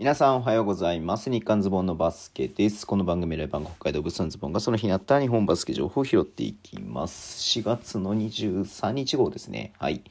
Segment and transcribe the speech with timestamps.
[0.00, 1.28] 皆さんおはようございます。
[1.28, 2.86] 日刊ズボンのバスケです。
[2.86, 7.38] この番組では北海道物産ズボンがその日にあった日本バスケ情報を拾っていきます。
[7.60, 9.74] 4月の23日号ですね。
[9.78, 10.02] はい。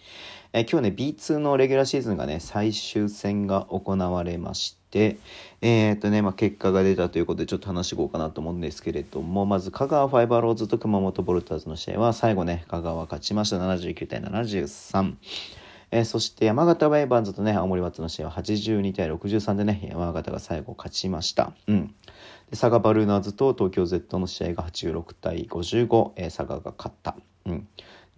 [0.53, 5.17] え今日ね、B2 のレギュラーシーズンがね、最終戦が行われまして、
[5.63, 13.57] えーっとね、まあ、結果が出たということでちょっと話していこうかなと思うんですけれども、まず香川ファイバーローズと熊本ボルターズの試合は最後ね、香川勝ちました。
[13.57, 15.15] 79対73。
[15.91, 21.53] えーそして山形ウェイバーンズとね、青森松の試合は82対63でね、山形が最後勝ちました。
[21.67, 21.87] うん。
[21.87, 21.93] で
[22.51, 27.15] 佐賀バルーナーズと東京 Z の試合が86対55、えー佐賀が勝った。
[27.45, 27.67] うん。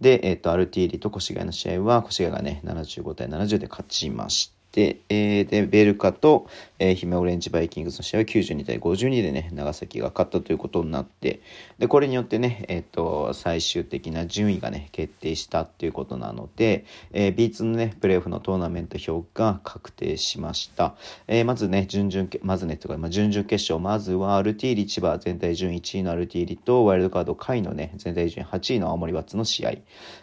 [0.00, 11.40] で、えっ、と、アルティーリと越谷の試合は、越谷がね、75対70で勝ちましたて、えーで、ベルカと、えー姫オレンジバイキングスの試合は92対52でね、長崎が勝ったということになって、
[11.78, 20.96] で、これによってね、えっ、と、最終的な順位がね、決定したっていうことなので、えー B2 のね、プレーオフのトーナメント表が確定しました。
[21.28, 29.72] えーまずね、準々決、まずね、とか、まあ、準々決勝、まずはアルティーリ千葉全体順位1位のアルティーリと、ワイルドカード下位のね、全体順位8位の青森ワッツの試合。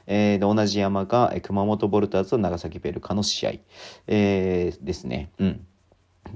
[0.07, 3.51] えーで、同じ山が、えー熊本ボルターズと長崎ベルカの試合。
[4.07, 4.38] えー
[4.81, 5.31] ですね。
[5.39, 5.67] うん。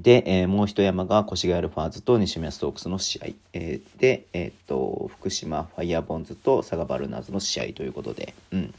[0.03, 8.73] で、えーもう一山が越谷アルファーズと西宮ストークスの試合、えーで、えーっと福島ファイヤーボンズと佐賀バルナーズの試合ということで、うん。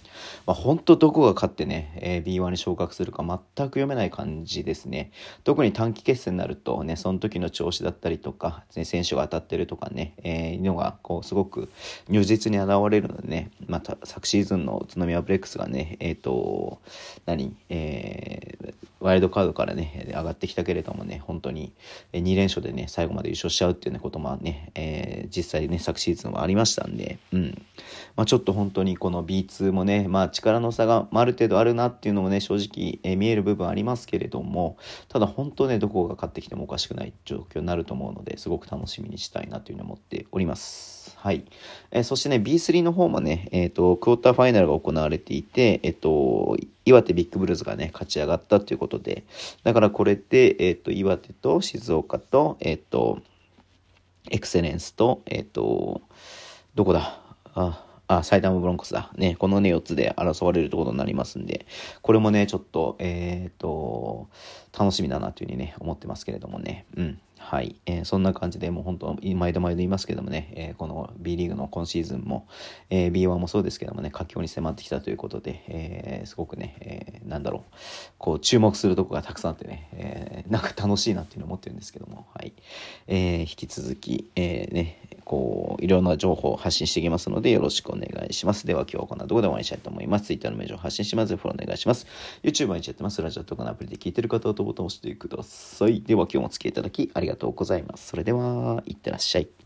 [0.46, 3.40] まあ、本当どこが勝ってね、えー B1 に昇格するか全く
[3.80, 5.10] 読めない感じですね。
[5.44, 11.70] 特に短期決戦になるとねその時の調子だったりとか、ね、選手が当たってるとかね、えーのがこうすごく
[12.08, 16.80] 如実に現れるのでね、また昨シーズンの宇都宮ブレックスがねえーっと
[17.24, 21.72] 何、えーワイルドカードからね、上がってきたけれどもね、本当に
[22.12, 27.62] 2連勝でね、最後まで優勝しちゃうっていうね、こともね、えー実際ね、昨シーズンはありましたんで、うん。
[28.16, 34.76] まあちょっと本当にこの B2 もね、まあ力の差がある程度あるなっていうのもね、正直、えー見える部分ありますけれども、
[35.08, 41.16] ただ本当ね、どこが勝ってきてもおかしくない状況になると思うので、すごく楽しみにしたいなというふうに思っております。
[41.16, 41.44] はい。
[41.90, 49.24] えーそしてね、B3 の方もね、えっ、と、クォーターファイナルが行われていて、えっ、と、岩手ビッグブルーズがね、勝ち上がったということで、
[49.62, 53.18] だからこれで、えっ、と、岩岩手と静岡と、えっ、ーと、
[54.30, 56.02] エクセレンスと、えっ、ーと、
[56.74, 57.20] どこだ？
[57.54, 59.10] あ、あ、埼玉ブロンコスだ。
[59.16, 61.66] ね、このね、4つで争われるところになりますんで、
[62.02, 64.28] これもね、ちょっと、えっ、と、
[64.78, 66.86] 楽しみだなというふうにね、思ってますけれどもね。
[66.96, 67.18] うん。
[67.38, 67.76] はい。
[67.84, 72.46] えーそんな感じで、もう本当、毎度毎度言いますけどもね、えーこの B リーグの今シーズンも、
[72.90, 77.74] えー B1 もそうですけどもね、佳境に迫ってきたということで、えーすごくね、えーなんだろう、
[78.18, 82.52] こう、注目するとこがたくさんあってね、えーなんか楽しいなっていうのを思ってるんですけども、はい。
[83.08, 88.66] えー引き続き、えーね、こう、いろんな情報を発信していきますので、よろしくお願いします。
[88.66, 90.26] では今日はこんなところで終わりにしたいと思います。
[90.26, 91.36] Twitter の名称を発信します。
[91.36, 92.06] フォローお願いします。
[92.42, 93.20] YouTube 毎日やってます。
[93.22, 96.02] ラジオとかのアプリで聞いてる方はとボタンを押してください。
[96.02, 98.08] では今日もお付き合いいただきありがとうございます。
[98.08, 99.63] それでは、いってらっしゃい。